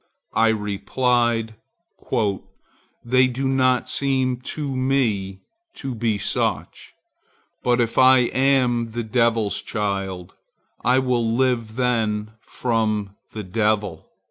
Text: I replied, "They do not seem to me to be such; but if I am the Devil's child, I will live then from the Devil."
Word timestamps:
I 0.33 0.47
replied, 0.47 1.53
"They 3.05 3.27
do 3.27 3.47
not 3.47 3.87
seem 3.87 4.37
to 4.37 4.75
me 4.75 5.41
to 5.75 5.93
be 5.93 6.17
such; 6.17 6.95
but 7.61 7.79
if 7.79 7.99
I 7.99 8.17
am 8.33 8.93
the 8.93 9.03
Devil's 9.03 9.61
child, 9.61 10.33
I 10.83 10.97
will 10.97 11.31
live 11.35 11.75
then 11.75 12.31
from 12.41 13.15
the 13.33 13.43
Devil." 13.43 14.07